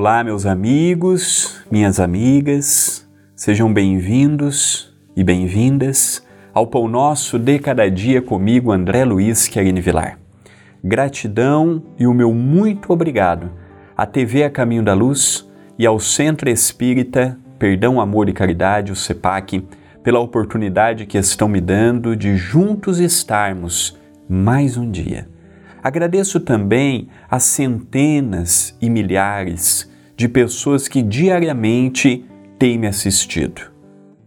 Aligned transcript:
Olá, 0.00 0.24
meus 0.24 0.46
amigos, 0.46 1.60
minhas 1.70 2.00
amigas, 2.00 3.06
sejam 3.36 3.70
bem-vindos 3.70 4.96
e 5.14 5.22
bem-vindas 5.22 6.26
ao 6.54 6.66
Pão 6.66 6.88
Nosso 6.88 7.38
de 7.38 7.58
Cada 7.58 7.86
Dia 7.90 8.22
comigo, 8.22 8.72
André 8.72 9.04
Luiz 9.04 9.46
Querini 9.46 9.82
Vilar. 9.82 10.18
Gratidão 10.82 11.82
e 11.98 12.06
o 12.06 12.14
meu 12.14 12.32
muito 12.32 12.94
obrigado 12.94 13.50
à 13.94 14.06
TV 14.06 14.42
A 14.42 14.48
Caminho 14.48 14.82
da 14.82 14.94
Luz 14.94 15.46
e 15.78 15.84
ao 15.84 16.00
Centro 16.00 16.48
Espírita 16.48 17.38
Perdão, 17.58 18.00
Amor 18.00 18.30
e 18.30 18.32
Caridade, 18.32 18.92
o 18.92 18.96
CEPAC, 18.96 19.68
pela 20.02 20.18
oportunidade 20.18 21.04
que 21.04 21.18
estão 21.18 21.46
me 21.46 21.60
dando 21.60 22.16
de 22.16 22.38
juntos 22.38 22.98
estarmos 23.00 23.98
mais 24.26 24.78
um 24.78 24.90
dia 24.90 25.28
Agradeço 25.82 26.40
também 26.40 27.08
as 27.30 27.44
centenas 27.44 28.76
e 28.80 28.90
milhares 28.90 29.89
de 30.20 30.28
pessoas 30.28 30.86
que 30.86 31.00
diariamente 31.00 32.26
têm 32.58 32.76
me 32.76 32.86
assistido. 32.86 33.62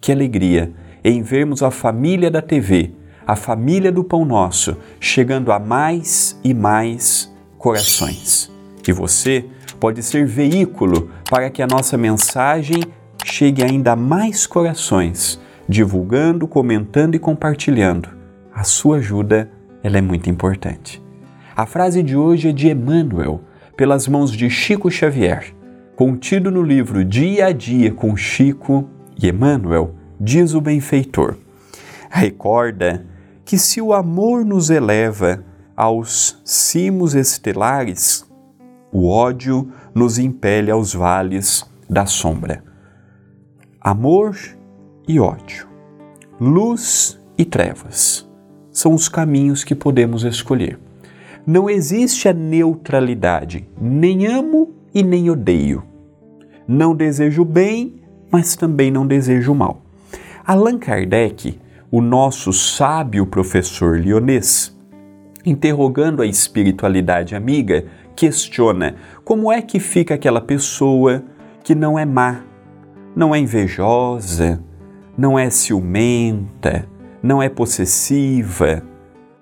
Que 0.00 0.10
alegria 0.10 0.72
em 1.04 1.22
vermos 1.22 1.62
a 1.62 1.70
família 1.70 2.28
da 2.28 2.42
TV, 2.42 2.90
a 3.24 3.36
família 3.36 3.92
do 3.92 4.02
Pão 4.02 4.24
Nosso, 4.24 4.76
chegando 4.98 5.52
a 5.52 5.60
mais 5.60 6.40
e 6.42 6.52
mais 6.52 7.32
corações. 7.56 8.50
E 8.84 8.90
você 8.90 9.44
pode 9.78 10.02
ser 10.02 10.26
veículo 10.26 11.08
para 11.30 11.50
que 11.50 11.62
a 11.62 11.68
nossa 11.68 11.96
mensagem 11.96 12.82
chegue 13.24 13.62
ainda 13.62 13.92
a 13.92 13.96
mais 13.96 14.44
corações, 14.44 15.40
divulgando, 15.68 16.48
comentando 16.48 17.14
e 17.14 17.20
compartilhando. 17.20 18.08
A 18.52 18.64
sua 18.64 18.96
ajuda 18.96 19.48
ela 19.84 19.98
é 19.98 20.02
muito 20.02 20.28
importante. 20.28 21.00
A 21.54 21.64
frase 21.64 22.02
de 22.02 22.16
hoje 22.16 22.48
é 22.48 22.52
de 22.52 22.68
Emmanuel, 22.68 23.40
pelas 23.76 24.08
mãos 24.08 24.32
de 24.32 24.50
Chico 24.50 24.90
Xavier, 24.90 25.54
contido 25.96 26.50
no 26.50 26.62
livro 26.62 27.02
Dia 27.02 27.46
a 27.46 27.52
Dia 27.52 27.90
com 27.90 28.14
Chico 28.14 28.86
e 29.20 29.28
Emmanuel, 29.28 29.94
diz 30.20 30.52
o 30.52 30.60
benfeitor. 30.60 31.36
Recorda 32.10 33.06
que 33.46 33.56
se 33.56 33.80
o 33.80 33.94
amor 33.94 34.44
nos 34.44 34.68
eleva 34.68 35.42
aos 35.74 36.38
cimos 36.44 37.14
estelares, 37.14 38.26
o 38.92 39.08
ódio 39.08 39.72
nos 39.94 40.18
impele 40.18 40.70
aos 40.70 40.92
vales 40.92 41.64
da 41.88 42.04
sombra. 42.04 42.62
Amor 43.80 44.36
e 45.08 45.18
ódio, 45.18 45.66
luz 46.38 47.18
e 47.38 47.44
trevas 47.44 48.28
são 48.70 48.92
os 48.92 49.08
caminhos 49.08 49.64
que 49.64 49.74
podemos 49.74 50.24
escolher. 50.24 50.78
Não 51.46 51.70
existe 51.70 52.28
a 52.28 52.34
neutralidade, 52.34 53.66
nem 53.80 54.26
amo 54.26 54.75
e 54.96 55.02
nem 55.02 55.28
odeio. 55.28 55.82
Não 56.66 56.96
desejo 56.96 57.44
bem, 57.44 58.00
mas 58.32 58.56
também 58.56 58.90
não 58.90 59.06
desejo 59.06 59.54
mal. 59.54 59.82
Allan 60.42 60.78
Kardec, 60.78 61.60
o 61.90 62.00
nosso 62.00 62.50
sábio 62.50 63.26
professor 63.26 64.00
lionês, 64.00 64.74
interrogando 65.44 66.22
a 66.22 66.26
espiritualidade 66.26 67.36
amiga, 67.36 67.84
questiona 68.16 68.94
como 69.22 69.52
é 69.52 69.60
que 69.60 69.78
fica 69.78 70.14
aquela 70.14 70.40
pessoa 70.40 71.22
que 71.62 71.74
não 71.74 71.98
é 71.98 72.06
má, 72.06 72.40
não 73.14 73.34
é 73.34 73.38
invejosa, 73.38 74.64
não 75.14 75.38
é 75.38 75.50
ciumenta, 75.50 76.88
não 77.22 77.42
é 77.42 77.50
possessiva, 77.50 78.82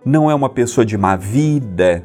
não 0.04 0.28
é 0.28 0.34
uma 0.34 0.48
pessoa 0.48 0.84
de 0.84 0.98
má 0.98 1.14
vida, 1.14 2.02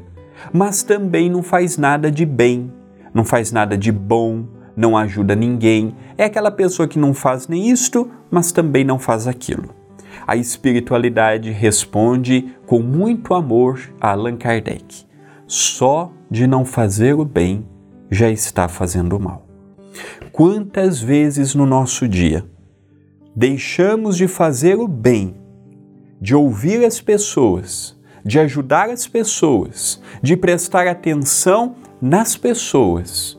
mas 0.53 0.83
também 0.83 1.31
não 1.31 1.41
faz 1.41 1.79
nada 1.79 2.11
de 2.11 2.27
bem, 2.27 2.71
não 3.13 3.23
faz 3.23 3.51
nada 3.51 3.77
de 3.77 3.91
bom, 3.91 4.45
não 4.75 4.97
ajuda 4.97 5.35
ninguém. 5.35 5.95
É 6.17 6.25
aquela 6.25 6.51
pessoa 6.51 6.87
que 6.87 6.97
não 6.97 7.13
faz 7.13 7.47
nem 7.47 7.69
isto, 7.69 8.09
mas 8.31 8.51
também 8.51 8.83
não 8.83 8.97
faz 8.97 9.27
aquilo. 9.27 9.75
A 10.25 10.35
espiritualidade 10.35 11.51
responde 11.51 12.55
com 12.65 12.79
muito 12.79 13.33
amor 13.33 13.79
a 13.99 14.11
Allan 14.11 14.37
Kardec. 14.37 15.05
Só 15.47 16.11
de 16.29 16.45
não 16.45 16.63
fazer 16.63 17.13
o 17.15 17.25
bem 17.25 17.65
já 18.09 18.29
está 18.29 18.67
fazendo 18.67 19.17
o 19.17 19.19
mal. 19.19 19.47
Quantas 20.31 21.01
vezes 21.01 21.55
no 21.55 21.65
nosso 21.65 22.07
dia 22.07 22.45
deixamos 23.35 24.15
de 24.15 24.27
fazer 24.27 24.75
o 24.75 24.87
bem 24.87 25.35
de 26.21 26.35
ouvir 26.35 26.85
as 26.85 26.99
pessoas, 26.99 27.97
de 28.23 28.39
ajudar 28.39 28.89
as 28.89 29.07
pessoas, 29.07 30.01
de 30.21 30.35
prestar 30.35 30.87
atenção 30.87 31.75
nas 32.01 32.37
pessoas, 32.37 33.37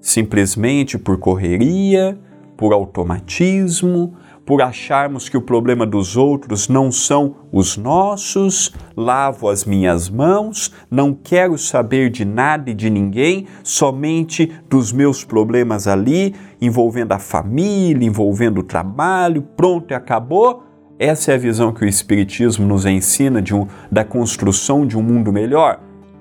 simplesmente 0.00 0.98
por 0.98 1.18
correria, 1.18 2.18
por 2.56 2.72
automatismo, 2.72 4.14
por 4.46 4.62
acharmos 4.62 5.28
que 5.28 5.36
o 5.36 5.42
problema 5.42 5.86
dos 5.86 6.16
outros 6.16 6.68
não 6.68 6.90
são 6.90 7.36
os 7.52 7.76
nossos, 7.76 8.74
lavo 8.96 9.48
as 9.48 9.64
minhas 9.64 10.08
mãos, 10.08 10.72
não 10.90 11.14
quero 11.14 11.56
saber 11.56 12.10
de 12.10 12.24
nada 12.24 12.70
e 12.70 12.74
de 12.74 12.90
ninguém, 12.90 13.46
somente 13.62 14.52
dos 14.68 14.92
meus 14.92 15.24
problemas 15.24 15.86
ali, 15.86 16.34
envolvendo 16.60 17.12
a 17.12 17.18
família, 17.18 18.06
envolvendo 18.06 18.58
o 18.58 18.64
trabalho, 18.64 19.42
pronto 19.56 19.92
e 19.92 19.94
acabou 19.94 20.64
essa 21.02 21.32
é 21.32 21.34
a 21.34 21.38
visão 21.38 21.72
que 21.72 21.82
o 21.82 21.88
Espiritismo 21.88 22.66
nos 22.66 22.84
ensina 22.84 23.42
um, 23.54 23.66
da 23.90 24.04
construção 24.04 24.86
de 24.86 24.98
um 24.98 25.02
mundo 25.02 25.32
melhor? 25.32 25.80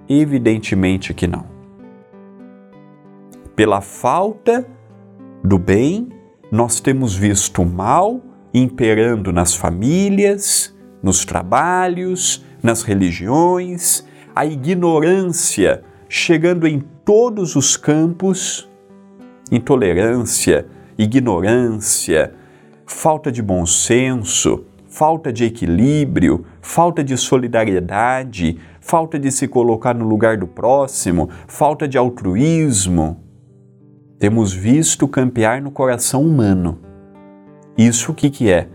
Evidentemente 0.09 1.13
que 1.13 1.27
não. 1.27 1.45
Pela 3.55 3.79
falta 3.79 4.67
do 5.43 5.59
bem, 5.59 6.09
nós 6.51 6.79
temos 6.79 7.15
visto 7.15 7.61
o 7.61 7.65
mal 7.65 8.21
imperando 8.53 9.31
nas 9.31 9.53
famílias, 9.53 10.75
nos 11.03 11.23
trabalhos, 11.23 12.43
nas 12.63 12.81
religiões, 12.81 14.03
a 14.35 14.45
ignorância 14.45 15.83
chegando 16.09 16.67
em 16.67 16.79
todos 17.05 17.55
os 17.55 17.77
campos, 17.77 18.67
intolerância, 19.51 20.65
ignorância, 20.97 22.33
falta 22.85 23.31
de 23.31 23.43
bom 23.43 23.63
senso, 23.65 24.65
falta 24.87 25.31
de 25.31 25.45
equilíbrio, 25.45 26.45
falta 26.61 27.03
de 27.03 27.15
solidariedade, 27.15 28.59
falta 28.89 29.19
de 29.19 29.31
se 29.31 29.47
colocar 29.47 29.93
no 29.93 30.03
lugar 30.03 30.35
do 30.35 30.47
próximo, 30.47 31.29
falta 31.45 31.87
de 31.87 31.95
altruísmo. 31.95 33.23
Temos 34.17 34.51
visto 34.51 35.07
campear 35.07 35.61
no 35.61 35.69
coração 35.69 36.23
humano. 36.23 36.79
Isso 37.77 38.11
o 38.11 38.15
que, 38.15 38.31
que 38.31 38.51
é? 38.51 38.67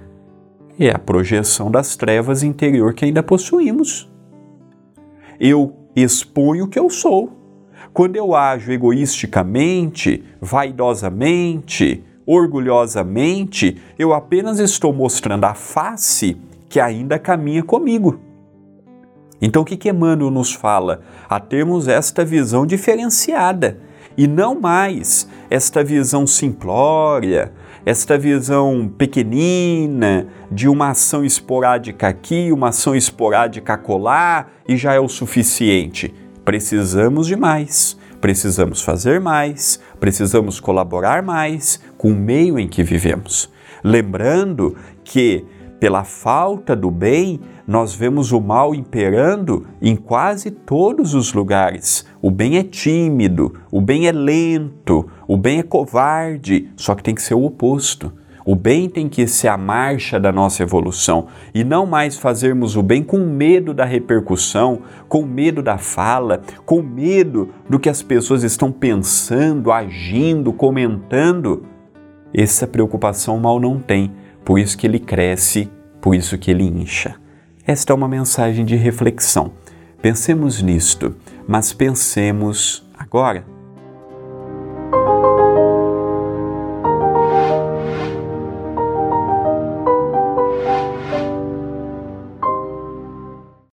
É 0.79 0.91
a 0.91 1.01
projeção 1.01 1.69
das 1.69 1.97
trevas 1.97 2.45
interior 2.45 2.95
que 2.95 3.05
ainda 3.05 3.25
possuímos. 3.25 4.09
Eu 5.41 5.75
exponho 5.97 6.67
o 6.67 6.69
que 6.69 6.79
eu 6.79 6.89
sou. 6.89 7.33
Quando 7.93 8.15
eu 8.15 8.37
ajo 8.37 8.71
egoisticamente, 8.71 10.23
vaidosamente, 10.41 12.05
orgulhosamente, 12.25 13.83
eu 13.99 14.15
apenas 14.15 14.61
estou 14.61 14.93
mostrando 14.93 15.45
a 15.45 15.55
face 15.55 16.37
que 16.69 16.79
ainda 16.79 17.19
caminha 17.19 17.65
comigo. 17.65 18.21
Então, 19.41 19.63
o 19.63 19.65
que, 19.65 19.77
que 19.77 19.91
Emmanuel 19.91 20.31
nos 20.31 20.53
fala? 20.53 21.01
A 21.29 21.39
termos 21.41 21.89
esta 21.89 22.25
visão 22.25 22.67
diferenciada 22.67 23.79
e 24.17 24.27
não 24.27 24.61
mais 24.61 25.29
esta 25.51 25.83
visão 25.83 26.27
simplória, 26.27 27.53
esta 27.85 28.17
visão 28.17 28.91
pequenina 28.97 30.27
de 30.51 30.69
uma 30.69 30.91
ação 30.91 31.25
esporádica 31.25 32.09
aqui, 32.09 32.51
uma 32.53 32.69
ação 32.69 32.95
esporádica 32.95 33.75
acolá 33.75 34.47
e 34.67 34.77
já 34.77 34.95
é 34.95 35.01
o 35.01 35.09
suficiente. 35.09 36.15
Precisamos 36.45 37.27
de 37.27 37.37
mais 37.37 37.99
precisamos 38.25 38.81
fazer 38.81 39.21
mais, 39.21 39.79
precisamos 40.01 40.59
colaborar 40.59 41.23
mais 41.23 41.79
com 41.99 42.11
o 42.11 42.15
meio 42.15 42.59
em 42.59 42.67
que 42.67 42.83
vivemos. 42.83 43.51
Lembrando 43.85 44.75
que, 45.05 45.45
pela 45.79 46.05
falta 46.05 46.75
do 46.75 46.91
bem, 46.91 47.41
nós 47.67 47.95
vemos 47.95 48.33
o 48.33 48.41
mal 48.41 48.75
imperando 48.75 49.67
em 49.81 49.97
quase 49.97 50.51
todos 50.51 51.15
os 51.15 51.33
lugares. 51.33 52.07
O 52.23 52.31
bem 52.31 52.57
é 52.57 52.63
tímido, 52.63 53.55
o 53.71 53.81
bem 53.81 54.07
é 54.07 54.13
lento, 54.13 55.07
o 55.27 55.37
bem 55.37 55.59
é 55.59 55.63
covarde, 55.63 56.71
só 56.77 56.95
que 56.95 57.03
tem 57.03 57.15
que 57.15 57.23
ser 57.23 57.35
o 57.35 57.45
oposto. 57.45 58.13
O 58.47 58.55
bem 58.55 58.91
tem 58.91 59.09
que 59.09 59.27
ser 59.27 59.49
a 59.49 59.57
marcha 59.57 60.21
da 60.21 60.31
nossa 60.31 60.63
evolução 60.63 61.29
e 61.55 61.65
não 61.65 61.87
mais 61.87 62.19
fazermos 62.19 62.77
o 62.77 62.83
bem 62.83 63.03
com 63.03 63.17
medo 63.19 63.73
da 63.73 63.87
repercussão, 63.87 64.81
com 65.09 65.25
medo 65.25 65.63
da 65.63 65.79
fala, 65.79 66.43
com 66.67 66.83
medo 66.83 67.49
do 67.67 67.79
que 67.79 67.89
as 67.89 68.03
pessoas 68.03 68.43
estão 68.43 68.71
pensando, 68.71 69.73
agindo, 69.73 70.53
comentando. 70.53 71.65
Essa 72.35 72.67
preocupação 72.67 73.39
mal 73.39 73.59
não 73.59 73.79
tem, 73.79 74.13
por 74.45 74.59
isso 74.59 74.77
que 74.77 74.87
ele 74.87 74.99
cresce, 74.99 75.71
por 76.01 76.15
isso 76.15 76.37
que 76.39 76.51
ele 76.51 76.65
incha. 76.65 77.17
Esta 77.67 77.93
é 77.93 77.97
uma 77.97 78.09
mensagem 78.09 78.65
de 78.65 78.77
reflexão. 78.77 79.53
Pensemos 80.03 80.61
nisto, 80.61 81.17
mas 81.49 81.73
pensemos 81.73 82.87
agora 82.99 83.45